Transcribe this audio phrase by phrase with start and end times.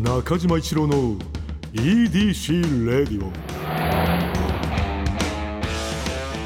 [0.00, 1.16] 中島一郎の
[1.72, 3.32] EDC レディオ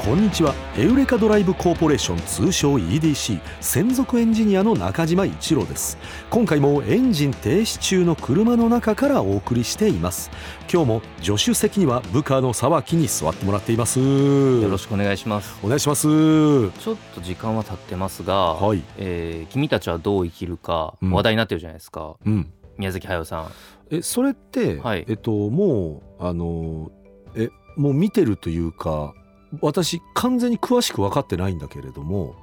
[0.05, 0.55] こんにちは。
[0.77, 5.97] エウレカドライブコーポレーション通称 EDC 専属エンジニアの中島一郎です。
[6.29, 10.31] 今回もエンジン停止中の車の中からお送りしています。
[10.71, 13.99] 今日も助手席には部下の沢木に座ってもらっています。
[13.99, 15.59] よろしくお願いします。
[15.61, 16.07] お願いします。
[16.07, 18.83] ちょっと時間は経ってますが、はい。
[18.97, 21.11] えー君たちはどう生きるかうん。
[21.11, 22.51] 話題になってるじゃないですか、うん
[22.81, 23.51] 宮崎駿さん。
[23.91, 25.05] えそれって、はい。
[25.07, 26.91] えっともうあの
[27.35, 29.13] えもう見てるというか
[29.61, 32.35] 私完全に詳しく分かってないんだけれども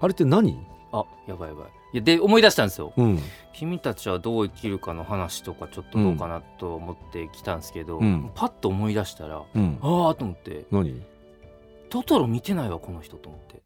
[0.00, 0.58] あれって何？
[0.92, 1.66] あやばいやばい。
[1.94, 2.92] いやで思い出したんですよ。
[2.96, 3.18] うん。
[3.52, 8.30] 君たちはどう生きるかの話とかちょっとどうかなと思ってきたんですけど、うん。
[8.34, 9.78] パッと思い出したらうん。
[9.82, 11.02] ああと思って何？
[11.90, 13.62] トトロ見てないわこの人と思って。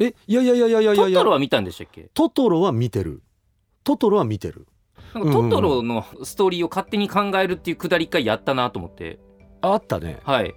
[0.00, 1.04] えいやいやいやいやいやいや。
[1.06, 2.10] トトロは見たんでしたっけ？
[2.12, 3.22] トトロは見てる。
[3.82, 4.66] トトロは見てる
[5.14, 9.18] なんかトトロのストーリーを勝手に考えるっていうくだり一回やったなと思って。
[9.60, 10.20] ああったね。
[10.24, 10.54] はい。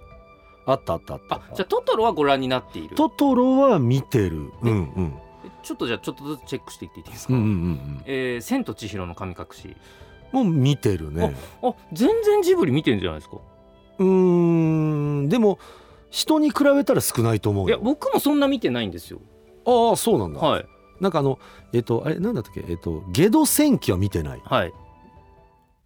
[0.66, 1.36] あったあったあった。
[1.36, 2.96] あじゃあトトロはご覧になっている。
[2.96, 4.50] トトロは見てる。
[4.62, 5.14] うんうん。
[5.62, 8.02] ちょっとじゃあちょっとずつチェックしていっていいですか、うんうんうん。
[8.06, 9.68] えー千と千尋の神隠し。
[9.68, 9.74] うん
[10.32, 11.32] もう見てるね。
[11.62, 13.36] あ全然ジブリ見てるんじゃないですか？
[13.98, 15.28] うーん。
[15.28, 15.60] でも
[16.10, 19.20] 人に比べたら少ないと思ういやよ僕もそんな見てないんですよ。
[19.64, 20.40] ああそうなんだ。
[20.40, 20.66] はい
[21.04, 21.38] なんかあの
[21.72, 22.64] えっ、とあれなんだったっけ？
[22.68, 24.42] えっ、とゲド戦記は見てない。
[24.44, 24.72] はい。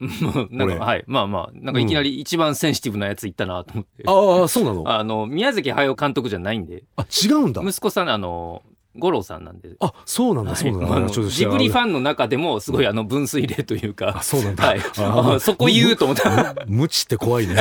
[0.51, 0.79] なん俺。
[0.79, 1.05] かはい。
[1.09, 4.85] まあまあなんかいきなり一番センシティブなやつ言ったなと思って、ああそうなの？
[4.89, 6.85] ああの宮崎駿監督じゃないんで。
[7.25, 7.63] 違うんだ。
[7.63, 8.63] 息子さんあの
[8.99, 9.71] 五郎さんなんで。
[9.81, 14.19] あそうなんだそうなんだ、ジブリフンァンの中でもすごいあの分水嶺というか。
[14.19, 14.81] あそうなんだ、 はい。
[14.99, 16.55] ああそこ言うと思った。
[16.67, 17.57] む無知って怖いね。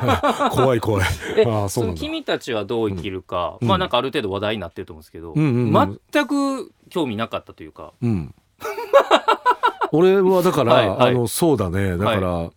[0.52, 1.06] 怖い怖い。
[1.36, 2.00] えあそうなんだ。
[2.00, 3.68] 君たちはどう生きるか、うん。
[3.68, 7.92] まあなんかある程度話題になってると思うんですけど、全く興味なかったというか。
[8.02, 8.34] うん。
[9.92, 11.98] 俺はだから、あのそうだね。
[11.98, 12.50] だか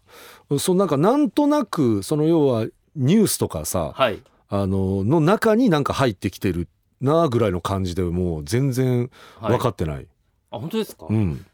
[0.50, 4.22] ら、そのなんかなんとなくその要はニュースとかさはい。
[4.47, 6.67] あのの中になんか入ってきてる
[7.05, 10.07] なぐらいの感じでもう全然はい分かってない、
[10.51, 11.45] あ本当ですか、じゃうん。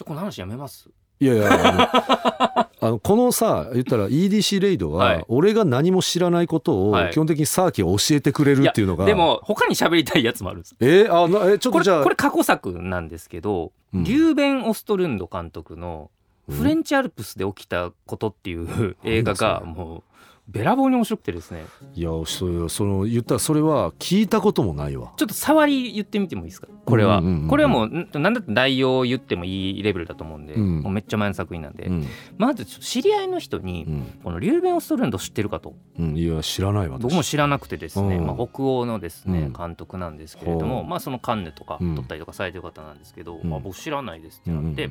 [0.00, 0.88] あこの話やめます？
[1.18, 5.24] いやいやあのこのさ言ったら EDC レイドははい。
[5.28, 7.12] 俺が何も知らないことをはい。
[7.12, 14.04] 基本的にサーキが教えてくれるっていうのが、でも他に喋りたいやつもあるんですえーあなえちょっことれじゃあこれ過去作なんですけど、うん。
[14.04, 16.10] リューベン・オストルンド監督の
[16.48, 20.02] 「フレンチ・アルプスで起きたこと」っていう映画がもう
[20.50, 21.64] べらぼうに面白くてですね。
[21.94, 25.12] いやそその言ったらそれは聞いたこともないわ。
[25.16, 26.66] ちょっと触り言ってみてもいいですか？
[26.84, 27.48] これは、うんうんうんうん。
[27.48, 30.80] これはもうんなんだって内容を言ってもいいレベルだと思うんで、うん。
[30.80, 32.06] もうめっちゃ前の作品なんで、うん。
[32.36, 34.20] まず知り合いの人に、うん。
[34.24, 35.74] このリューベン・オストルンド知ってるかと。
[35.98, 36.16] うん。
[36.16, 37.02] いや知らないわ私。
[37.02, 38.26] 僕も知らなくてですね、うん。
[38.26, 39.52] まあ、北欧のですね、うん。
[39.52, 41.94] 監督なんですけれども、まあ、そのカンヌとかうん。
[41.94, 43.48] 撮ったりとかされてる方なんですけど、うん。
[43.48, 44.90] まあ、僕知らないですってうんうんなって、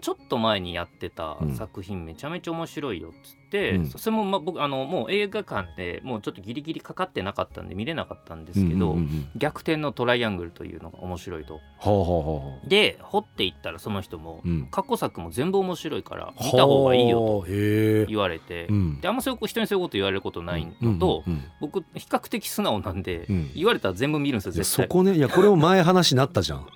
[0.00, 1.54] ちょっと前にやってたうん。
[1.54, 3.86] 作品めちゃめちゃ面白いよっつって、うん。
[3.86, 8.96] それもまあ僕あのもう映画館でもうちょっとギリギリかかってなかったんで見れなかったんですけど、
[9.36, 11.60] 逆転のトライアングルというのが面白いと。
[12.66, 14.68] で掘っていったらその人も、うん。
[14.70, 19.00] 過去作も全部面白いから見た方がいいよと言われて、うん。
[19.00, 21.24] であんまそういう人にそういうこと言われることないのと、
[21.60, 23.50] 僕比較的素直なんで、うん。
[23.54, 24.86] 言われたら全部見るんですよ絶対。
[24.86, 25.14] そこね。
[25.14, 26.66] いやこれも前話になったじゃん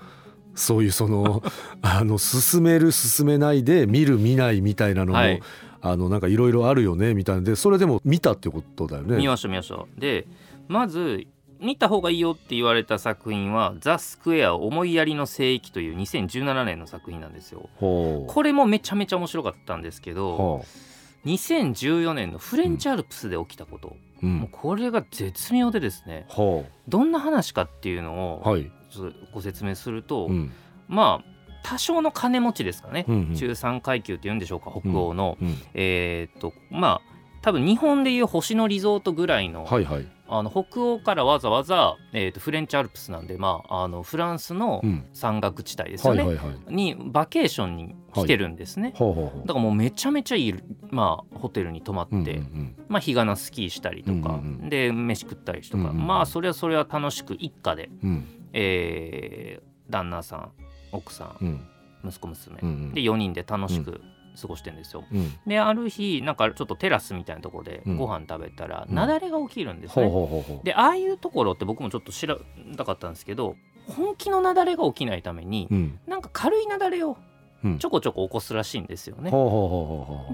[0.55, 1.43] そういうその
[1.83, 5.43] あの進める進めないで見る見ないみたいなのも、はい。
[5.85, 7.41] あのなんかいろいろあるよねみたいな。
[7.41, 9.17] んでそれでも見たってことだよね。
[9.17, 9.85] 見ました見ました。
[9.99, 10.29] で
[10.69, 11.27] まず
[11.59, 17.69] 見た方がいいよって言われた作品は「ザ・スクエア思いやりの聖域」という2017年の作品なんですよ。
[17.79, 20.93] これもめちゃめちゃ面白かったんですけどはあ
[21.27, 24.49] 2014年のフレンチアルプスで起きたこと、うもうん。
[24.51, 30.53] これが絶妙でですねはどんな話かっていうのをあはいちょっとご説明すると、うん。
[30.89, 31.33] まあ
[31.65, 33.35] 多少の金持ちですかね、うんうん。
[33.35, 40.07] 中産階級っていうんでしょうか北欧の、うんえーっとまあ多分日本でいう星野リゾートぐらいの,、はいはい。
[40.29, 45.05] あの北欧からわざわざ、えーっとフレンチアルプスなんで、まあ、あのフランスのうん。
[45.13, 46.75] 山岳地帯ですよね、はいはいはい。
[46.75, 48.93] にバケーションに来てるんですね。
[48.97, 50.55] はあはあはあだからもうめちゃめちゃいい、
[50.91, 60.53] まあ、ホテルに泊まって、うんうんまあ、日がなスキーしたりとか、うんうんうんで飯食ったりとか、うんうんまあそれはそれは楽しく一家で、うんうんえー旦那さん
[60.93, 61.61] 奥さんうん。
[62.05, 62.95] 息子娘、うんうん。
[62.95, 64.01] で4人で楽しく
[64.41, 65.05] 過ごしてんですよ。
[65.13, 65.33] うん。
[65.47, 67.97] である日なんかちょっとテラスみたいなところでうん。
[67.97, 68.99] ご飯食べたら、うん。
[68.99, 70.61] 雪崩が起きるんですね。
[70.65, 72.39] でああいうところって僕もちょっと知ら
[72.77, 73.57] なかったんですけど
[73.89, 75.99] 本気の雪崩が起きないために、うん。
[76.07, 77.17] なんか軽い雪崩を
[77.65, 77.79] うん。
[77.79, 79.31] ちょこちょこ起こすらしいんですよね。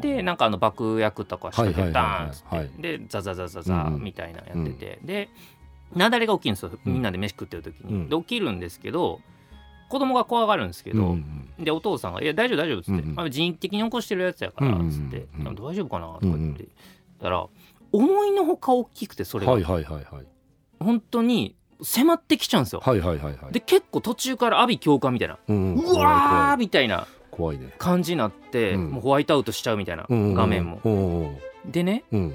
[0.00, 5.28] でなんかあの爆薬とかしててダーンっつって、はいでザザザザザみたいなのやってて、で
[5.94, 6.70] 雪崩が起きるんですよ。
[6.86, 6.92] うん。
[6.92, 7.92] みんなで飯食ってる時に。
[7.92, 8.08] うん。
[8.08, 9.20] で起きるんですけど
[9.88, 13.14] 子供が怖がるんですけど、うんでお父さんが「いや大丈夫大丈夫」っつって、うんうん。
[13.16, 16.68] まあ、人為的に起こしてるやつやから」うんうんうんっつってうん「大丈夫かな?」とか言って。
[17.20, 17.46] たら
[17.90, 20.26] 思いのほか大きくてそれが、はいはいはいはい。
[20.78, 22.82] 本当に迫ってきちゃうんですよ。
[22.84, 23.52] はいはいはいはい。
[23.52, 27.06] で結構途中から阿鼻教官みたいな「うんうわー!」みたいな
[27.78, 28.90] 感じになって、うん。
[28.90, 30.80] もうホワイトアウトしちゃうみたいなうんうんうん画面も。
[30.84, 31.36] うんうん。
[31.66, 32.34] でねうん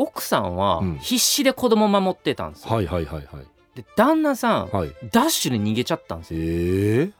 [0.00, 0.98] 奥さんはうん。
[0.98, 2.74] 必死で子供守ってたんですよ。
[2.74, 3.26] はいはいはいはい。
[3.74, 4.92] で旦那さんはい。
[5.12, 6.40] ダッシュで逃げちゃったんですよ。
[6.42, 7.10] ええ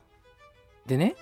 [0.86, 1.14] でね。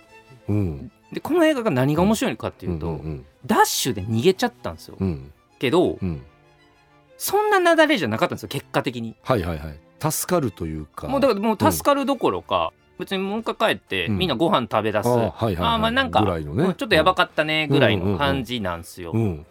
[0.49, 0.93] うん。
[1.12, 4.96] でこの映画が何が面白いかっていうと、うんうんダッシュで逃げちゃったんですよ。
[5.00, 5.32] うん。
[5.58, 6.22] けどうん。
[7.16, 9.16] そんな雪崩じゃなかったんですよ結果的に。
[9.22, 9.78] はいはいはい。
[10.12, 11.08] 助かるというか。
[11.08, 14.19] もうだからもう助かるどころか、別にもう一回帰ってうん。
[14.19, 15.56] みんなご飯食べ出す、あはいはいはい。
[15.56, 16.64] まあまあなんかぐらいのね。
[16.64, 19.11] うんちょっとやばかったねぐらいの感じなんですよ。
[19.12, 19.46] うん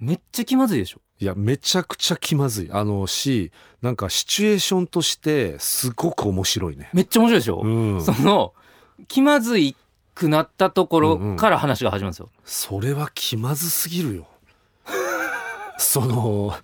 [0.00, 1.00] めっちゃ気まずいでしょ？
[1.20, 3.52] いやめちゃくちゃ気まずいあのし
[3.82, 7.60] なんかシチュエーションとしてすごく面白いねめっちゃ面白いでしょ？
[7.62, 8.54] うんその
[9.08, 9.76] 気まずい
[10.14, 12.30] くなったところから話が始まるんですよ。
[12.44, 14.26] それは気まずすぎるよ
[15.78, 16.54] その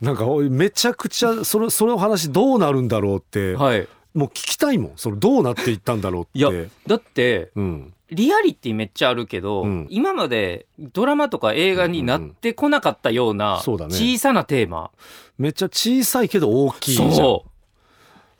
[0.00, 3.88] なんかおいめちゃくちゃそれその話どうなるんだろうってはい。
[4.12, 6.50] もう聞きたいもんそれどうなっていったんだろうっていや
[6.88, 9.86] だってうんリアリティめっちゃあるけど、うん。
[9.90, 14.90] 今までドラマとか映画になってこなかったような小さなテーマ、
[15.38, 17.40] めっちゃ小さいけど大きいじゃん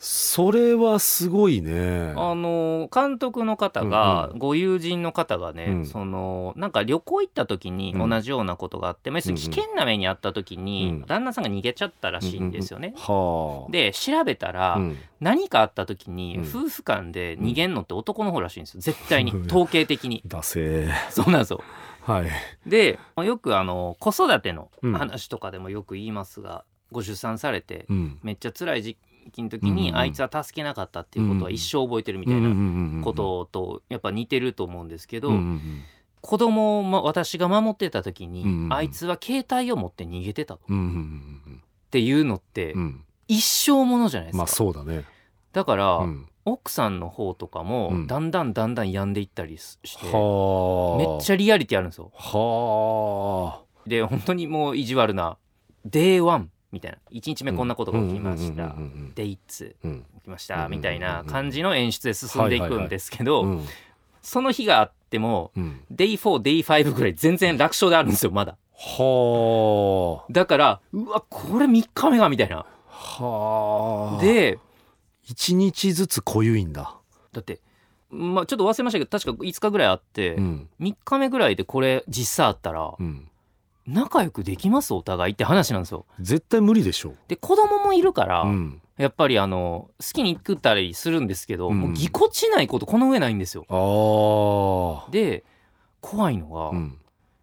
[0.03, 2.15] そそれはすごいね。
[2.17, 5.87] うあの監督の方が、ご友人の方がね、うん。
[5.87, 8.09] そのなんか旅行行った時にうん。
[8.09, 11.07] 同じようなことがあって、まあ要するに危険な目にあった時に、うん。
[11.07, 12.95] 旦那さんが逃げちゃったらしいんですよね。
[12.97, 13.71] はあ。
[13.71, 14.99] で調べたら、うん。
[15.21, 16.43] 何かあった時にうん。
[16.45, 18.81] 夫婦間で逃げんのって男の方らしいんですよ。
[18.81, 19.33] 絶対に。
[19.33, 20.23] うん統計的に。
[20.27, 21.11] だせー。
[21.11, 21.63] そうなんですよ。
[22.01, 22.31] はい。
[22.67, 24.93] でよくあの子育てのうん。
[24.95, 28.19] 話とかでもよく言いますが、ご出産されてうん。
[28.23, 28.99] めっちゃ辛い時期
[29.39, 35.83] の時にあいつは助けなかったっていうことは一生覚えてるみたいなこととやっぱ似てると思うんですけど、うんうんうん
[36.23, 40.59] 子供を私が守ってた時に、あいつは携帯を持って逃げてたっ
[41.91, 42.75] ていうのって
[43.27, 45.05] 一生ものじゃないですか、まあそうだね
[45.53, 46.01] だから、
[46.45, 55.39] 奥さんの方とかもだんだんだんだん病んでいったりして、めっちゃリアリティあるんですよはあで本当にもう意地悪な
[55.87, 56.99] 「Day One みたいな。
[57.11, 58.65] 1日目こんなことが起きました。
[58.65, 58.71] うん。
[58.71, 58.77] うん。
[58.77, 58.83] うん。
[58.83, 60.05] うん「Day Two うん。
[60.17, 60.71] 起きました」うん。
[60.71, 63.67] みたいな感じの演出で進んでいくんですけど、うん
[64.23, 68.57] その日があってもうん「Day 4 Day 5ぐらい全然楽勝であるんですよまだ。
[68.75, 72.59] はだからうわこれ3日目がみたいな。
[72.59, 74.23] あはあ。
[74.23, 74.59] で
[75.25, 76.97] 一日ずつ濃ゆいんだ。
[77.33, 77.61] だって
[78.11, 80.69] まあちょっと忘れましたけど確か5日ぐらいあって、うん。
[80.81, 83.30] 3日目ぐらいでこれ実際あったらうん
[83.87, 84.95] 仲良くできます？
[84.95, 86.07] お互いって話なんですよ。
[86.21, 88.83] 絶対無理でしょで子供もいるから、うん。
[88.97, 91.81] やっぱりあの好きに食ったりするんですけど、うん。
[91.81, 93.65] もうぎこちないことこの上ないんですよ。
[95.11, 95.45] で
[96.01, 96.99] 怖いのが、うん。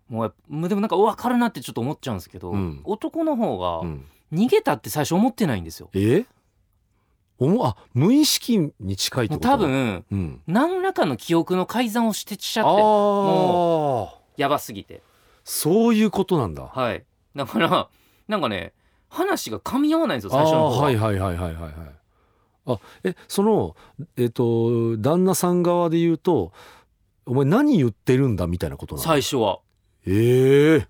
[0.09, 2.81] もうでもなんか分かるなってちょっと思っちゃうんですけど、うん。
[2.83, 4.05] 男の方がうん。
[4.31, 5.89] 逃げたって最初思ってないんですよ。
[5.93, 6.25] え？
[7.39, 10.41] おもあ無意識に近いってもうこと多分うん。
[10.47, 15.01] 何らかの記憶の改ざんをしてちゃあってあやばすぎて
[15.49, 16.63] そういうことなんだ。
[16.67, 17.05] はい。
[17.33, 17.89] だから
[18.27, 18.73] なんかね
[19.07, 21.73] 話が噛み合わないんですよあ最初の方は、あはいはいはいはいはいはい。
[22.65, 23.77] あえその
[24.17, 26.51] えっ、と旦那さん側で言うと
[27.25, 29.05] お前何言ってるんだみたいなことなの？
[29.05, 29.59] 最初は。
[30.05, 30.87] ええ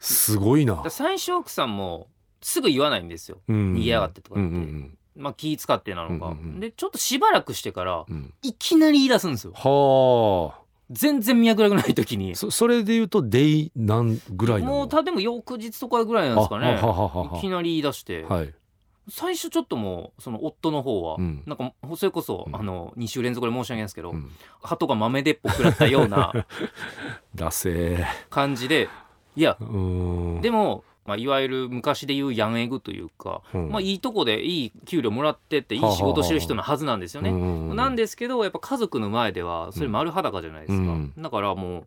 [0.00, 0.82] すごいな。
[0.90, 2.08] 最初奥さんも
[2.42, 3.38] すぐ言わないんですよ。
[3.48, 6.60] 逃逃げやがってとかって、んうんまあ気使ってなのか、うんうんうん。
[6.60, 8.34] でちょっとしばらくしてからうんうん。
[8.42, 9.52] いきなり言い出すんですよ。
[9.54, 10.59] はあ
[10.90, 12.34] 全然脈絡ない時に。
[12.34, 16.80] そそれで言うとデイ何ぐらいもうたでも翌日とかぐらいなんですかね。
[17.36, 18.54] いきなり言い出して、はい。
[19.08, 21.42] 最初ちょっともうその夫の方は、うん。
[21.46, 22.56] なんかそれこそ、うん。
[22.56, 24.30] あの2週連続で申し訳ないんですけど、うん。
[24.62, 26.32] 鳩が豆でっぽくらったような
[28.28, 28.88] 感じで
[29.36, 33.68] いやでも、まあ、いわゆる昔で言うヤンエグというか、うん。
[33.70, 37.30] まあ、いいとこでいい給料もらってっていい仕事してる人のはずなんですよね。
[37.30, 41.86] うんなんですけどやっぱ家族の前ではそれ丸裸じゃないですか、うんだからもう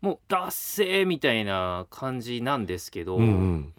[0.00, 3.74] もう脱せみたいな感じなんですけど、うんうん。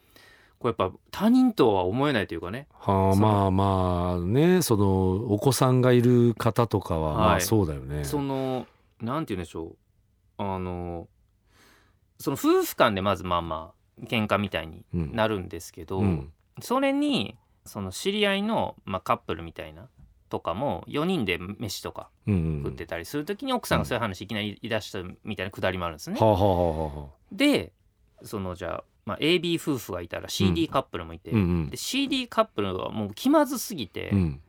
[0.60, 2.68] これやっぱ他人とは思えないというかね。
[2.80, 8.04] はあまあまあねそのお子さんがいる方とかはまあはいそうだよね。
[8.04, 8.68] その
[9.02, 9.76] なんて言うんでしょう。
[10.38, 11.08] あの
[12.20, 15.16] その夫婦間でまずまあまあ喧嘩みたいにうん。
[15.16, 16.32] なるんですけど、うん。
[16.62, 19.88] それにその知り合いの、まあ、カップルみたいな
[20.30, 26.20] とかも4人で飯とかうん食ってたりする時に奥さんがそういう話いきなり言い出したみたいなくだりもあるんですね。
[27.32, 27.72] で
[28.24, 31.70] そのじゃあ、まあ、AB 夫婦がいたら CD カップルもいて、うんうん。
[31.70, 34.42] で CD カップルはもう気まずすぎて、うん。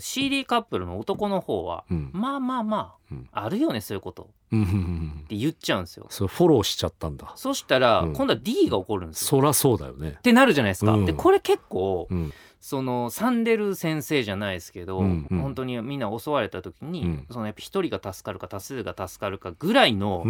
[0.00, 2.10] CD カップルの男の方はうん。
[2.12, 3.28] まあまあまうん。
[3.32, 5.84] ああるよねそういうことって言っちゃうん。
[5.84, 7.16] ですよそれフォローしちゃったん。
[7.16, 8.12] だそしたらうん。
[8.14, 9.10] 今度は D が起こるん。
[9.10, 11.04] ですよそらそうだよねってなるじゃないですか、うん。
[11.06, 12.32] でこれ結構うん。
[12.60, 15.28] そのサンデル先生じゃないですけど、うん。
[15.30, 15.38] うん。
[15.40, 16.00] 本当にみん。
[16.00, 17.26] な襲われた時に、うん。
[17.30, 20.24] そのやっぱ一人が助かるか多数が助かるかぐらいの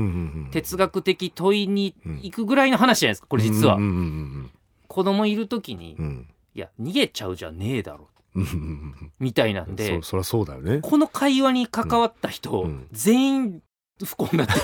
[0.50, 3.82] 哲学的問いに行くぐらいの話じゃないですかこれ実は、うん。
[3.82, 3.88] うん。
[3.88, 4.50] うん。
[4.88, 6.28] 子供いる時に、うん。
[6.54, 8.40] いや逃げちゃうじゃねえだろう
[9.20, 9.74] みたいなん。
[9.74, 12.86] でそそりゃそうだよねこの会話に関わった人、うん。
[12.92, 13.62] 全員
[14.04, 14.54] 不幸になって。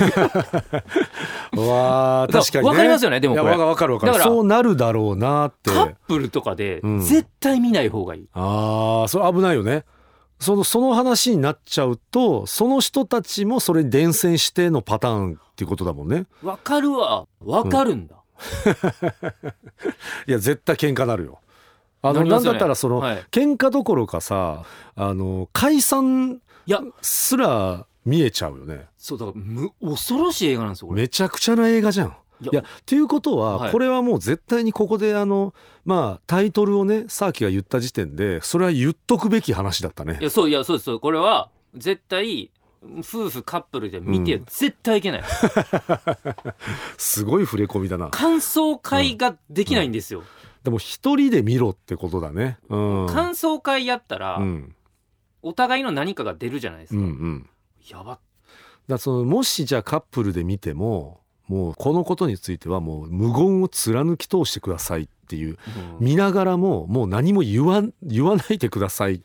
[1.57, 2.71] る わあ確かにね。
[2.71, 3.51] わかりますよねでもこれ。
[3.51, 4.13] わかわかるわかる。
[4.13, 5.71] だからそうなるだろうなって。
[5.71, 7.01] カップルとかでうん。
[7.01, 9.85] 絶対見ない方がいい、ああそれ危ないよね。
[10.41, 16.27] そのその話になっちゃうとその人たちもそれに伝染してのパターンっていうことだもんね。
[16.43, 17.27] わかるわ。
[17.41, 18.17] わかるんだ、
[20.27, 21.39] いや絶対喧嘩なるよ。
[22.03, 23.25] あのなんだったらその、はい。
[23.31, 24.65] 喧嘩どころかさ
[24.95, 26.41] あの解散
[27.01, 28.87] すら見えちゃうよね。
[28.99, 31.03] そうだからむ恐ろしい映画なんですよこれ。
[31.03, 32.17] めちゃくちゃな映画じゃん。
[32.41, 32.51] いや。
[32.53, 33.73] いやっていうことは、はい。
[33.73, 40.19] これはもう絶対にここであのまあタイトルをねサーキが言った時点でそれは言っとくべき話だったね。
[40.21, 42.51] いやそういやそうですそうこれは絶対
[43.01, 44.45] 夫婦カップルで見て、うん。
[44.45, 45.25] 絶対いけない。
[46.99, 48.11] すごい触れ込みだな。
[48.11, 50.23] 感想会ができないんですよ、
[50.65, 52.59] でも一人で見ろってことだね。
[52.69, 53.07] うん。
[53.07, 54.75] 感想会やったら、うん。
[55.43, 57.51] お互いの何かが出るじゃないですか、うんうん
[57.89, 58.19] やば
[58.89, 65.59] だそのもしじゃあカップルで見てももうこのことについてはもう無言を貫き通してくださいっていう
[66.01, 66.07] うん。
[66.07, 69.21] 見ながらももう何も言わ言わないでくださいっ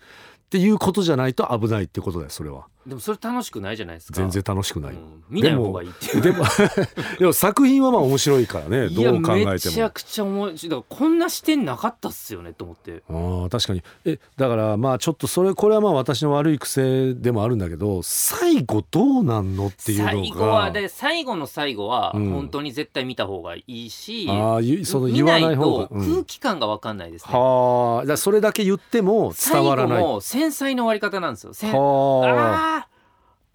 [0.49, 4.17] ていうことじゃないと危ないってことだよそれはでもそれ楽しくないじゃないですか。
[4.17, 5.23] 全然楽しくない、うん。
[5.29, 6.21] 見ない方がいいっていう。
[6.21, 6.43] でも
[7.19, 9.75] でも作品はまあ面白いからねどう考えめても。
[9.75, 10.69] ちゃくちゃ面白い。
[10.69, 13.03] だからこんな視点なかったっすよねと思って。
[13.09, 13.83] あー確かに。
[14.05, 20.11] えだからまあちょっとそれこれはまあ私の悪い癖でもあるんだけど最後どうなんのっていうのが。
[20.11, 22.29] 最後はで最後の最後はうん。
[22.39, 28.17] 本当に絶対見た方がいいし、ああゆその見言わない方がと空気感が分かんないですね、はあ。
[28.17, 29.97] それだけ言っても伝わらない。
[29.97, 31.51] 最後も繊細な終わり方なんですよ。
[31.53, 32.78] あー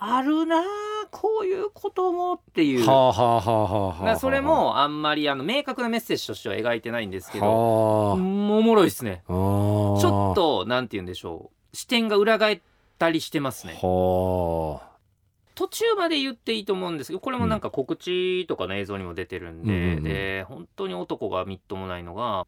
[0.06, 0.62] あるなー
[1.10, 2.88] こういうこともっていう。
[2.88, 3.98] あはあはあはあはあはあ。
[3.98, 9.22] だからそれもあんまりあの明確なメッセージとしては描いてないんですけどおもろいですね。
[9.26, 11.76] ちょっとなんて言うんでしょう。
[11.76, 12.60] 視点が裏返っ
[12.98, 13.78] たりしてますね。
[13.80, 14.94] はあ。
[15.54, 20.02] 途中まで言っていいと思うんですけどこれもなんか告知とかの映像にも出てるんで、うん。
[20.02, 22.46] で本当に男がみっともないのが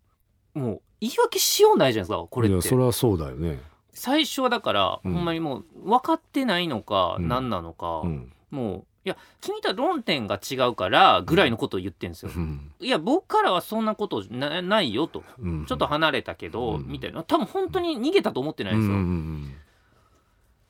[0.54, 2.54] もう言い訳しようないじゃないですかこれって。
[2.54, 3.60] いやそれはそうだよね
[3.96, 5.12] 最初はだから、うん。
[5.14, 7.28] ほんまにもう分かってないのかうん。
[7.28, 8.32] 何なのか、うん。
[8.50, 12.72] もういや君とは論点が違うからぐらいのことを言ってるんですよ、うん。
[12.80, 15.66] いや僕からはそんなことなないよとうん。
[15.66, 16.86] ちょっと離れたけど、うん。
[16.86, 17.22] みたいな。
[17.22, 19.54] 多分本当に逃げたと思ってないんですよ、うんうん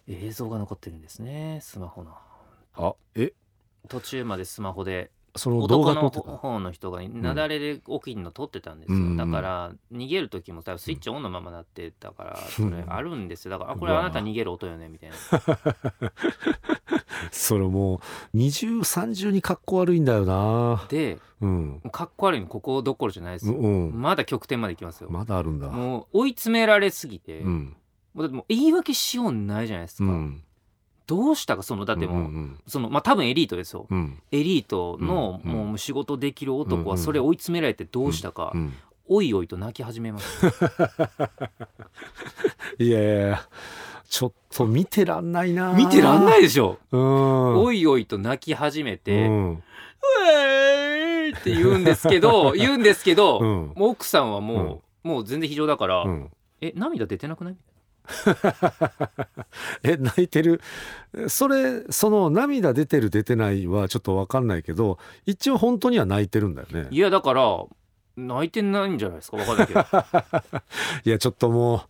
[0.09, 0.25] うん。
[0.27, 2.13] 映像が残ってるんですねスマホの。
[2.75, 3.33] あえ？
[3.89, 6.37] 途中までスマホでその動男の画撮ってた。
[6.37, 9.17] 方の人が雪崩で起きんの撮ってたんですよ、うん。
[9.17, 13.51] だから逃げる時も多分スイッチオンのままなってたからそれあるんですよ。
[13.53, 15.17] だからあこれあなた逃げる音よねみたいな。
[17.31, 18.01] それもう
[18.35, 20.85] 二重三重にかっこ悪いんだよな。
[20.89, 21.81] でうん。
[21.93, 23.93] かっこ悪いのここどころじゃないですよ、うん。
[24.01, 25.69] まだ極点まで行きますよ、まだあるんだ。
[25.69, 27.77] もう追い詰められすぎて、もうん。
[28.17, 30.43] うだってもう言い訳しようないじゃないですか、うん
[31.07, 33.87] どうしたかそのだってもう、うんそのまあ多分エリートですよ。
[33.91, 34.21] うん。
[34.33, 38.73] エリートのうんもう仕事できる男うんはそれ追い詰められてどうしたか、うん
[39.09, 40.47] おいおいと泣き始めます。
[42.79, 43.49] いやいや
[44.09, 45.73] ちょっと見てらんないな。
[45.75, 47.57] 見てらんないいでしょ、うん。
[47.65, 49.63] おいおいと泣き始めて、ううん
[50.29, 53.73] えーって言うんですけど 言うんですけど、うん。
[53.77, 56.31] もう奥さんはもう、もう全然非常だから、うん。
[56.61, 57.57] え涙出てなくない？
[59.83, 60.61] え泣いてる？
[61.29, 66.89] それその涙出てる出てないはちょっと分かんないけど一応本当には泣いてるんだよね。
[66.91, 67.65] いやだから
[68.17, 69.37] 泣いてないんじゃないですか？
[69.37, 69.81] 分かんないけど。
[71.05, 71.81] いやちょっともう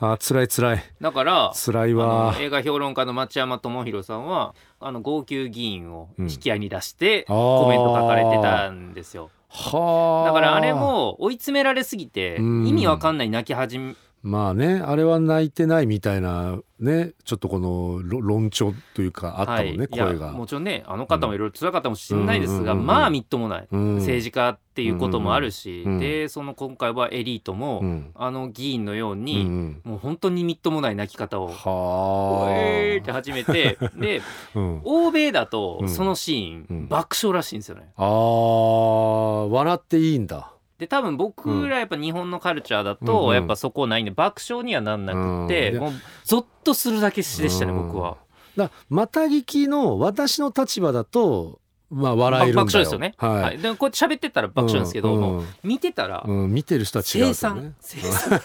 [0.00, 0.82] あ辛い辛い。
[1.00, 6.30] だから辛いあわの映画評論家の町山智博さんはあの号泣議員をうん。
[6.30, 7.34] 引き合いに出してあー。
[7.62, 12.66] コメント書かれてたんですよ、はあだからあれも追い詰められすぎてうん。
[12.66, 20.32] 意味わかんない泣き始めまあねあれは泣いてないみたいなねちょっとこのろ論調というかあったもんね、はい、声が。
[20.32, 22.86] もちろんねあの方もいろいろ辛かったかもしれないですが、うん。
[22.86, 23.94] まあみっともない、うん。
[23.96, 25.92] 政治家っていうこともあるし、うん。
[25.94, 26.00] うん。
[26.00, 28.10] でその今回はエリートも、うん。
[28.14, 32.50] あの議員のように、んもう本当にみっともない泣き方を「はあ。
[32.50, 34.20] えーって始めて で
[34.54, 35.88] うん、欧米だとうん。
[35.88, 36.88] そのシーン、うん。
[36.88, 37.92] 爆笑らしいんですよね。
[37.96, 45.80] あー笑っていいんだで多分僕らやっぱ日本のカルチャーだと、やっぱそこないんで爆笑にはなんなくて、うん。
[45.80, 45.92] もう
[46.24, 47.86] ゾッとするだけでしたね、うん。
[47.88, 48.16] 僕は。
[48.56, 52.66] だまた聞きの私の立場だとまあ笑えるんだよ。
[52.66, 53.14] 爆笑ですよね。
[53.16, 56.38] はい、はい、でもこうやって喋ってたら爆笑ですけど、見てたら、うん。
[56.44, 58.40] うん見てる人は違う生産生産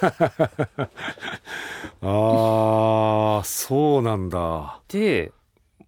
[2.01, 4.79] あ あそうなんだ。
[4.87, 5.31] で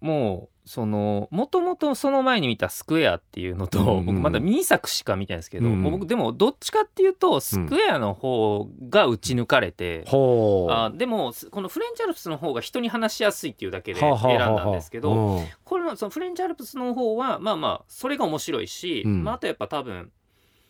[0.00, 4.06] もうそのもともとその前に見た「スクエア」っていうのと、うんうんうん。
[4.06, 5.82] 僕まだ2作しか見てないんですけど、うんうん。
[5.90, 10.72] 僕でもどっちかっていうとスクエアの方が打ち抜かれて、ほう。
[10.72, 14.64] あでもこのフレンチアルプスの方が人に話しやすいっていうだけでは選んあはあはあ。
[14.64, 15.44] だんですけど、うん。
[15.64, 19.22] これのそのフレンチアルプスの方はまあまあそれが面白いし、うん。
[19.22, 20.10] まあ、あとやっぱ多分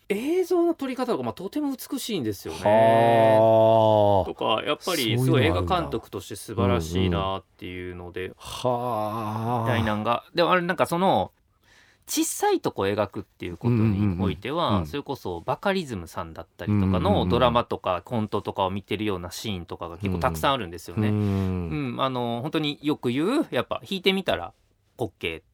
[0.09, 2.59] 映像の撮り方がまあとても美しいんですよね。
[2.63, 8.31] はとかやっぱりすごい映画監督として素晴らしいなっていうので、
[10.23, 10.27] あ。
[10.33, 11.31] でもあれなんかその
[12.07, 21.09] 小さいとこ描くっていうことにおいては、それこそバカリズムさんだったりとかのドラマとかコントとかを見てるようなシーンとかが結構たくさんあるんですよね。
[21.09, 24.53] ううんんあの本当によく言うやっぱ弾いてみたら
[24.97, 25.11] OK っ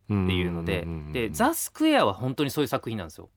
[0.08, 3.30] ていうので、で「ザ・スクエア」は本当にそういう作品なんですよ。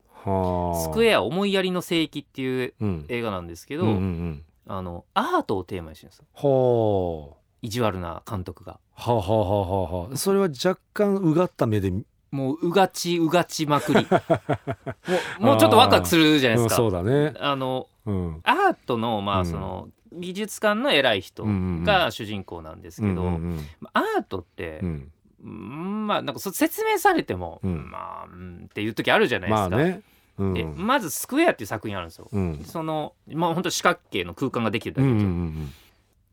[0.75, 3.05] スクエアア思いやりの聖域っていううん。
[3.09, 4.43] 映画なんですけど、うんうんうん。
[4.69, 6.25] あのアートをテーマにしてるんですよ。
[6.35, 8.79] は意地悪な監督が。
[8.97, 10.17] あはあはあはあはあ。
[10.17, 11.93] それは若干うがった目で
[12.31, 14.07] もううがちうがちまくり。
[15.39, 16.83] もうちょっとワクワクするじゃないですか。
[16.83, 17.35] うんそうだね。
[17.39, 18.41] あのうん。
[18.45, 19.41] アートのまうん。
[19.41, 21.45] あその美術館の偉い人
[21.85, 25.13] が主人公なんですけど、うんうんアートってう、ん。
[25.45, 27.91] うんまあなんかそ説明されても、うん。
[27.91, 29.69] まあ、うんっていう時あるじゃないですか。
[29.71, 29.91] まあね。
[29.91, 30.05] うん
[30.39, 32.29] でまず「スクエア」っていう作品あるんですよ。
[32.33, 32.63] うん。
[32.65, 35.73] そのまあ本当四角形の空間ができるだうんうんうけで、ん。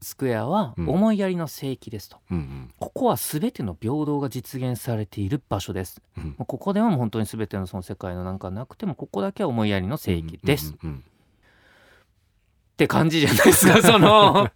[0.01, 6.01] スクエアはうん思いやりの聖域ですと、うんここは全ての平等が実現されている場所です。
[6.17, 6.33] うん。
[6.33, 11.03] ここでは本当に全てのその世界のなんかなくてもここだけは思いやりの聖域です、っうんうんうん
[12.75, 14.50] て感じじゃないですか その。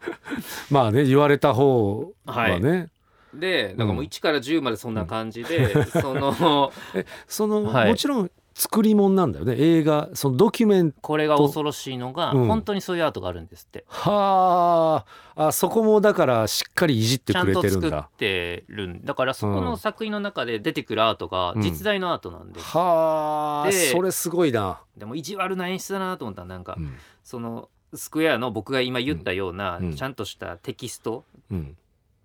[0.72, 2.90] まあね言われた方はね。
[3.34, 6.34] でだからもう1から10までそんな感じで、その
[7.28, 7.90] そのはい。
[7.90, 9.54] もちろん作り物なんだよね。
[9.56, 11.00] 映画そのドキュメント。
[11.02, 12.48] これが恐ろしいのが、うん。
[12.48, 13.86] 本当にそういうアートがあるんですって。
[13.88, 15.48] はあ。
[15.50, 18.10] あそこもだからしっかりいじってくれちゃんと作ってるんだ。
[18.18, 21.62] てるんだからそこの作品の中で出てくるアートがうん。
[21.62, 26.96] 実在のアートなんで、はあでそれすごいな、でも意地悪な演出だなと思ったらなんか、うん。
[27.24, 29.96] そのスクエアの僕が今言ったような、うん。
[29.96, 31.78] ちゃんとしたテキストうん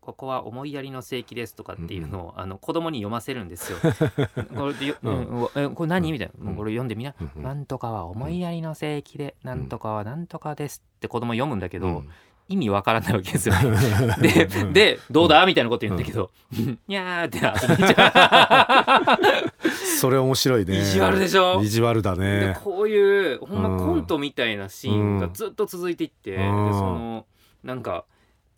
[0.02, 3.78] ここは思いやりの聖域ですとかっていうのを、あの子供に読ませるんですよ。
[4.54, 5.42] これでよ、ううん。
[5.44, 5.48] ん。
[5.54, 6.10] えこれ何？
[6.10, 7.42] みたいな、もうこれ読んでみな、うんうん。
[7.44, 9.68] なんとかは思いやりの聖域で、なん。
[9.68, 12.08] とかはなんとかですって子供読むんだけど、うん。
[12.48, 13.54] 意味わからないわけですよ。
[14.20, 15.46] で、で、どうだ？
[15.46, 16.32] みたいなこと言うんだけど、
[16.88, 19.18] にゃーって遊んでんじゃ
[20.00, 20.80] それ面白いね。
[20.80, 21.60] 意地悪でしょ？
[21.62, 22.58] 意地悪だね。
[22.64, 23.78] こういうほんまうん。
[23.78, 26.72] コントみたいなシーンがずっと続いていって、でうん。
[26.74, 27.26] その
[27.62, 28.04] なんか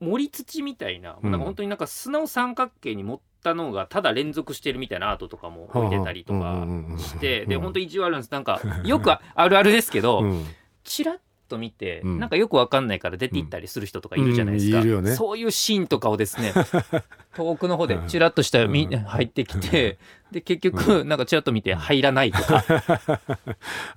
[0.05, 1.31] 盛り土みたいな,、うん。
[1.31, 6.67] なんか本当になんか砂を三角形に持ったのがただ連続してるみたいなアートとかも置いてたりとか
[6.99, 8.31] して、で本当意地悪なんです。
[8.31, 10.45] なんかよくあるあるですけど、うん。
[10.85, 12.19] チラッと見て、うん。
[12.21, 14.83] なんかよくわかんないから出て行ったりする人とかいるじゃないですか、うん。
[14.83, 15.15] いるよね。
[15.15, 16.53] そういうシーンとかをですね
[17.35, 18.99] 遠くの方でチラッとしたみうん。
[18.99, 19.99] 入ってきて
[20.31, 22.65] で結局なんかチラッと見て入らないとか。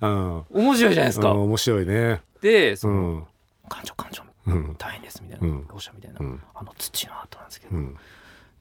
[0.02, 0.44] うん。
[0.50, 1.32] 面白いじゃないですか。
[1.32, 2.20] うん面白いね。
[2.40, 3.26] でそうのん
[3.68, 4.27] 「館長館長うん
[4.78, 6.18] 大変です」みたいなうん「どうした?」みたいな。
[6.20, 6.42] うん。
[6.54, 7.96] あの土の跡なんですけどうん。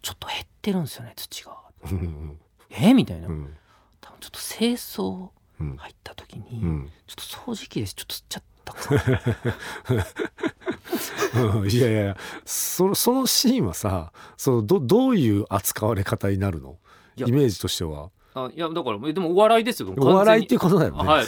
[0.02, 1.58] ちょっと減ってるんですよね土が。
[1.92, 2.40] うん。
[2.70, 3.28] えみたいな。
[3.28, 3.56] うん。
[4.02, 5.76] 多分ちょっと清掃うん。
[5.78, 6.92] 入った時にうん。
[7.08, 7.22] ちょっと
[7.52, 8.48] 掃除機ですちょっと吸っちゃった。
[8.74, 8.74] か
[11.68, 16.78] いやいやそそのシーンはさそのどどういう扱われ方になるの？
[17.16, 18.10] イメージとしては。
[18.36, 19.94] あいやだからでもお笑いですよ。
[19.98, 21.26] お笑いってい完うことだよね、はい。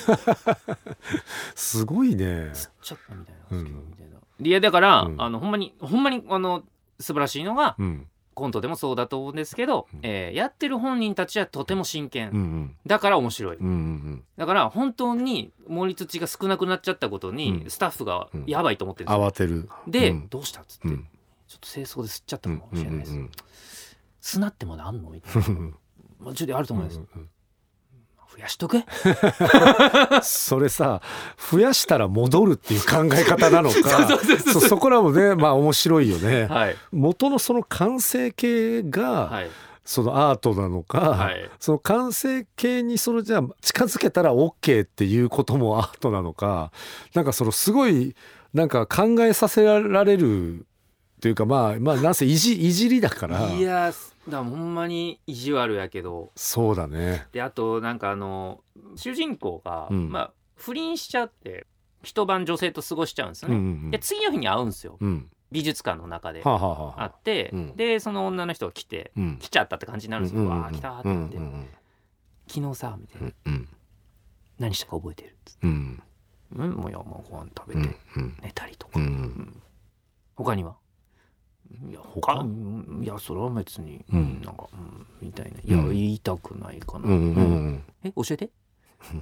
[1.56, 2.52] すごいね。
[2.82, 3.64] ちゃったみたいなうん。
[3.64, 5.22] みたいないやだから、うん。
[5.22, 6.64] あのほんまにほんまにあの
[7.00, 8.08] 素晴らしいのがうん。
[8.36, 10.00] コントでもそうだと思うんですけど、うん。
[10.04, 12.76] えーやってる本人たちはとても真剣、うんうん。
[12.86, 17.70] だから面白い、うんうんだから本当に盛り土が少なくなっちゃったことにうん。
[17.70, 18.44] スタッフがうん。
[18.48, 19.70] やばいと思ってるんですよ、慌てる。
[19.88, 20.28] で、うん。
[20.30, 21.08] どうしたっつって、うん。
[21.48, 23.30] ちょっと清掃で吸っちゃったかもうんうんしれないです、うん
[24.22, 25.48] 砂ってまだあんのみたいな。
[25.48, 25.76] う ん
[26.20, 27.30] まあちょっとあると思います、うん
[28.32, 28.86] 増やしとけ。
[30.24, 31.02] それさ
[31.52, 34.20] 増やしたら戻るっていう考え方なのか。
[34.68, 36.46] そこらもねまあ面白いよね。
[36.46, 36.76] はい。
[36.92, 39.50] 元のその完成形がはい。
[39.90, 41.50] そのアートなのか、はい。
[41.60, 46.72] その完成形にそのじゃあ近づけたら OK っていうこともアートなのか
[47.16, 48.16] なんかそのすごい
[48.54, 50.68] なんか考えさせられる
[51.22, 53.52] というかまあまあなんせいじいじりだから。
[53.52, 53.92] いや
[54.28, 56.32] だほんまに意地悪やけど。
[56.36, 57.28] そうだね。
[57.32, 58.62] であとなんかあの
[58.96, 60.12] 主人公が、うん。
[60.12, 61.68] まあ不倫しちゃって
[62.04, 64.98] 一晩女性と過ごしちゃうんですよね、うんうんで次の日に会うんですよ。
[65.00, 65.30] うん。
[65.52, 66.42] 美術館の中で。
[66.44, 67.76] はあはあはあ会って、うん。
[67.76, 69.38] でその女の人が来てうん。
[69.40, 71.68] 来ちゃったって感じになるんですよ、わあ来たーってなって、うんうん
[72.52, 73.70] 昨日さみたいな、うんうん。
[74.58, 75.30] 何したか覚えてる？
[75.30, 76.04] っつってうん。
[76.56, 77.96] うんもういやもうご飯食うんべて。
[78.18, 79.06] うん寝たりとか、うん。
[79.06, 79.62] うん。
[80.36, 80.76] 他には？
[81.72, 82.00] いや
[83.04, 84.42] いやそれは別に、うん。
[84.44, 85.60] なんか、うん、みたいな。
[85.64, 87.84] いや、うん言いたくないかな、うんうんうん。
[88.04, 88.50] え教えて？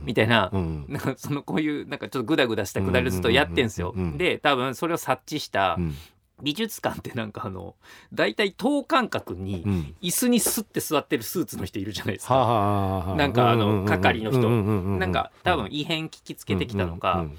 [0.04, 0.86] みたいな、うん。
[0.88, 3.94] なんかそのこういうなんかちょっとグダグダしたくだりずっとやってんすよ。
[4.18, 5.96] で多分それを察知したうん。
[6.44, 7.76] 美術館ってなんかあの
[8.14, 9.96] 大体等間隔にうん。
[10.02, 13.16] 椅子にスッて座ってるスーツの人いるじゃないですか。
[13.18, 14.50] なんかあの係の人。
[14.50, 17.38] なんか多分異変聞きつけてきたのか、うん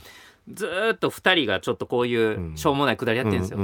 [0.51, 3.59] ずーっと2人がちょっとこういうしょうもないくだりやってるんですよ。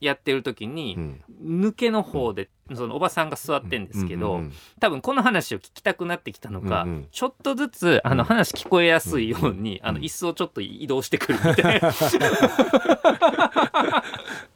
[0.00, 1.24] やってる時にうん。
[1.68, 7.06] 抜けの方でそのおばさんが座ってんですけど、うんうん多分この話を聞きたくなってきたのか、うんうん。
[7.10, 11.92] ちょっとずつあのうん話聞こえやすいように、うんあの椅子をちょっと移動してくるみたいな、あ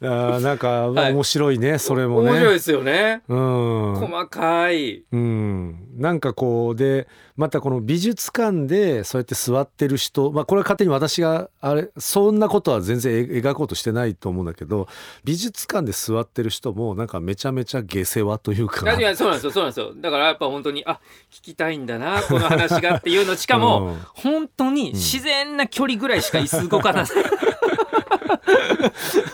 [0.01, 2.31] ーなんかはい面白いねそれもね。
[2.31, 3.95] 面白いですよね、うん。
[3.95, 5.03] 細かい。
[5.11, 14.87] うん、なんかこうでまたこの美術館でそうやって座ってる人、まあ、これは勝手に私があれそんなことは全然え描こうとしてないと思うんだけど
[15.23, 18.79] 美術館で座ってる人もなんかめちゃめちゃ下世話というか。
[18.79, 19.93] そうなんですよそうなんですよ。
[19.95, 20.99] だからやっぱ本当にあ
[21.31, 23.35] 聞きたいんだなこの話がっていうの。
[23.35, 23.99] しかも、うん。
[24.13, 27.05] 本当に自然な距離ぐらいしか動かない。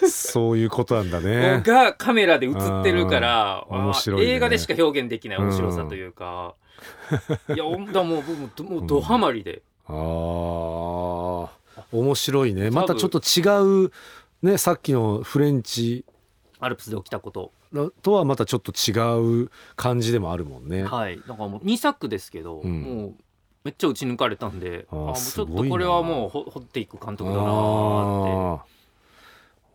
[0.10, 1.62] そういうことなんだのね。
[1.66, 4.34] がカメラで映ってるから、面白いね。
[4.34, 6.56] 映画でしか表現できない面白さというか、
[7.54, 11.48] いやおだもう僕もうドハマりで、あー。
[11.92, 12.70] 面白いね。
[12.72, 13.92] またちょっと違う
[14.42, 16.04] ねさっきのフレンチ。
[16.60, 17.52] アルプスで起きたこと
[18.02, 20.84] とはまたちょっと違う感じでもあるもんね。
[20.84, 21.18] はい。
[21.18, 22.82] だからもう2作ですけど、うん。
[22.82, 23.16] もう
[23.64, 28.78] めっちゃ打ち抜かれたんであもうちょっとこれはもうほ掘っていく監督だなーって。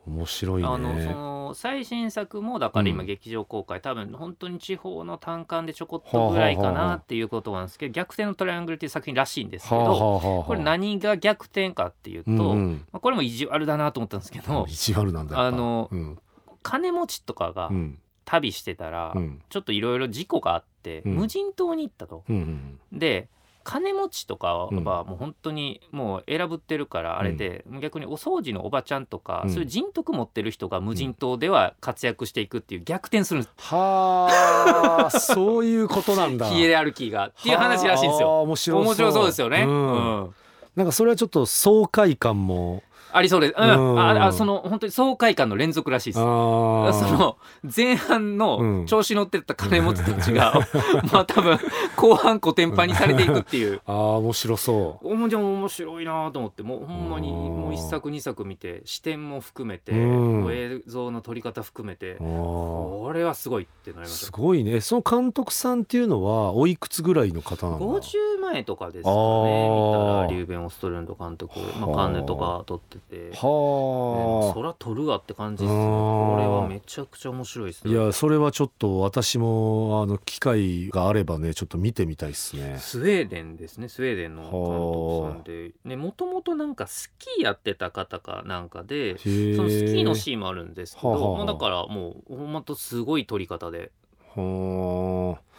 [0.06, 0.68] 面白いね。
[0.68, 3.06] あのその最新作もだから今うん。
[3.06, 10.44] 劇場公開、多分本当に地方の単館でちょこっとぐらいかはあはあはあなっていうことなんですけど「逆転のトライアングル」っていう作品らしいんですけはあどはあはあはあ。
[10.44, 12.84] これ何が逆転かっていうと、うんうん。
[12.90, 16.18] まあこれも意地悪だなと思ったんですけど意地悪なんだあのうん
[16.62, 17.98] 金持ちとかがうん。
[18.24, 19.42] 旅してたらうん。
[19.48, 21.16] ちょっといろいろ事故があってうん。
[21.16, 22.24] 無人島に行ったと。
[22.28, 23.28] うんで
[23.64, 24.82] 金持ちとかはうん。
[24.82, 29.50] もう本当にもう選ぶってるからあれで、逆にお掃除のおばちゃんとか、うん。
[29.50, 36.48] そういう人徳持ってる人が無人島では活躍していくっていう逆転するんです、はあそういうことなんだ。
[36.48, 38.42] ヒエラルキーがっていう話らしいんですはあよ。
[38.42, 39.62] 面白面白そうですよね。
[39.62, 40.34] ううんん。
[40.74, 43.54] なんかそれはちょっと爽快感もありそうです。
[43.56, 43.92] うん。
[43.92, 43.98] うん。
[44.00, 46.18] ああその本当に爽快感の連続らしいです。
[46.18, 47.36] その
[47.74, 48.86] 前半うのん。
[48.86, 50.54] 調子乗ってた金持ちたちが、
[51.12, 51.58] まあ多分
[51.96, 53.80] 後半コテンパンにされていくっていう。
[53.86, 64.80] あー面白そおもじゃ面白いなと思ってもうほんまにうんもう一作二作見て視点も含めて映像の撮り方含めてこれはすごいってなりましすたごいね。
[64.80, 69.86] その監督さんっていうのはおいくつぐらいの方なんだ50前とかですかあねー。
[69.86, 71.96] 見たらリューベン・オストルンド監督、まあ、はあ。
[72.06, 75.80] カンヌとか撮ってて、ねはそら撮るわって感じですね。
[75.80, 77.94] これはめちゃくちゃ面白いですあね。
[77.94, 82.76] いやそれはちょっと私もあの機会があればねちょっと見てみたいですね。
[82.78, 83.88] スウェーデンですね。
[83.88, 85.72] スウェーデンの監督さんで。
[85.84, 93.90] ねもともとなんかスキーやってた方かなんかでそのスキーのシーンもあるんですけど、はあだからもうほんまとすごい撮り方で。
[94.34, 95.51] はあ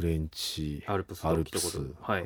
[0.00, 1.78] フレンチアルプスアルプス。
[1.78, 2.24] 言はい。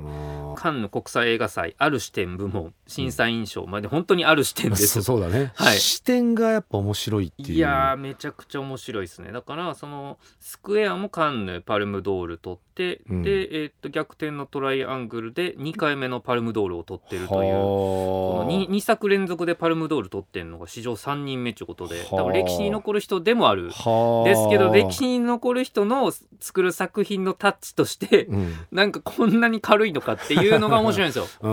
[0.56, 5.02] カンヌ国際映画祭ある視点部門審査員賞、まあで本当にある視点です。
[5.02, 5.78] そうだね、はい。
[5.78, 7.58] 視点がやっぱ面白いっていう。
[7.58, 9.32] いやーめちゃくちゃ面白いですね。
[9.32, 13.22] だからそのスクエアもカンヌパルムドール取って、うん。
[13.22, 21.96] で、えーっと逆転のトライアングルで2回目のパルムドールを取ってるというこの 2, 2作連続でパルムドール取ってるのが史上3人目っていうことで
[22.32, 23.70] 歴史に残る人でもある。
[23.70, 24.28] はあ。
[24.28, 28.54] ですけど歴史に残る人の作る作品のタッチとしてうん。
[28.70, 31.26] なんかこんなに軽いのかっていうのが面白いんですよ。
[31.42, 31.48] う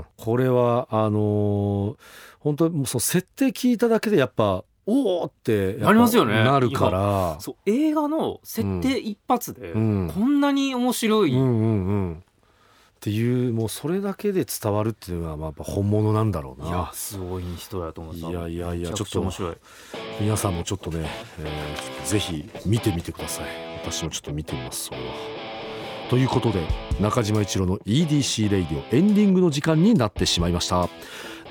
[0.00, 0.04] ん。
[0.16, 1.96] これはあのー
[2.40, 6.44] 本当にもうそう設定聞いただけでやっぱおおってやっぱなりますよね。
[6.44, 7.36] なるから。
[7.40, 10.08] そう映画の設定一発でこうん。
[10.36, 11.32] んなに面白い、
[13.06, 19.56] っていうもうそれだけで伝わるっていうのはまあやっぱ本物なんだろういやなすごい人だと思ったいやいやいやめちゃくちゃ面白い。
[20.18, 23.46] 皆さんもちょっとね、えーぜひ見てみてください。
[23.82, 25.04] 私もちょっと見てみますそれは。
[26.10, 26.66] ということで
[27.00, 30.88] 中島一郎の EDC レイディオエンディングの時間になってしまいました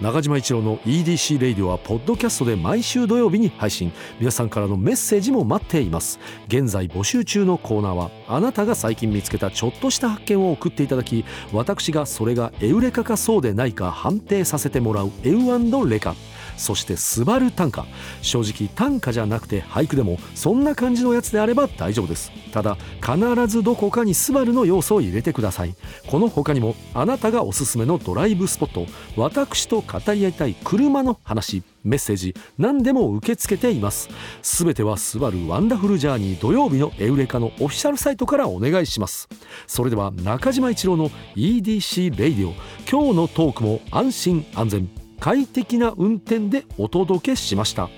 [0.02, 3.94] 中島一郎の EDC レイディオはポッドキャストで毎週土曜日に配信。
[4.20, 6.20] 皆さんからのメッセージも待っています。
[6.48, 16.14] 現在募集中のコーナーはあなたが最近見つけたちょっとした発見を送っていただき私がそれがエウレカかそうでないか判定させてもらうエウレカ。
[16.58, 17.86] そしてスバル短歌
[18.22, 22.32] 正直短歌じゃなくて俳句でもそんな感じのやつであれば大丈夫です。
[22.52, 25.76] ただ必ずどこかにスバルの要素を入れてください。
[26.08, 28.86] この他にもあなたがおすすめのドライブスポット。
[29.18, 31.64] 私と語り合いたい車の話。
[31.84, 32.36] メッセージ。
[32.58, 34.10] 何でも受け付けています。
[34.42, 39.30] すべてはスバル Wonderful Journey 土曜日のエウレカのオフィシャルサイトからお願いします。
[39.68, 42.54] それでは中島一郎の EDC Radio
[42.90, 45.05] 今日のトークも安心安全。
[45.20, 47.90] 快適な運転でお届けしました。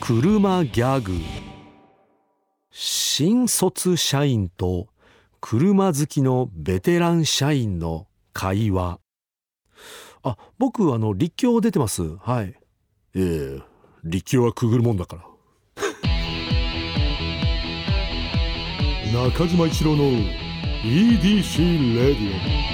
[0.00, 1.12] 車ギャグ。
[2.70, 4.88] 新卒社員と
[5.40, 8.98] 車好きのベテラン社員の会話。
[10.22, 12.16] あ僕あの立教出てます。
[12.16, 12.54] はい。
[13.14, 13.60] ええ
[14.04, 15.22] 立教はくぐるもんだから。
[19.12, 20.04] 中島一郎の
[20.82, 22.71] EDC レディオ